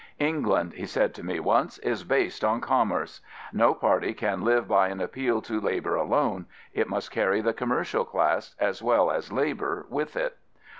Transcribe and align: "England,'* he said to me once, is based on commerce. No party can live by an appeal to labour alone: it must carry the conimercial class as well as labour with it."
"England,'* 0.29 0.73
he 0.73 0.87
said 0.87 1.13
to 1.13 1.21
me 1.23 1.39
once, 1.39 1.77
is 1.77 2.03
based 2.03 2.43
on 2.43 2.59
commerce. 2.59 3.21
No 3.53 3.75
party 3.75 4.15
can 4.15 4.41
live 4.41 4.67
by 4.67 4.87
an 4.87 4.99
appeal 4.99 5.43
to 5.43 5.61
labour 5.61 5.93
alone: 5.93 6.47
it 6.73 6.89
must 6.89 7.11
carry 7.11 7.39
the 7.39 7.53
conimercial 7.53 8.07
class 8.09 8.55
as 8.57 8.81
well 8.81 9.11
as 9.11 9.31
labour 9.31 9.85
with 9.89 10.15
it." 10.15 10.37